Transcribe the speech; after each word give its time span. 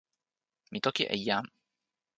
mi 0.71 0.79
toki 0.85 1.03
e 1.15 1.17
jan. 1.25 1.45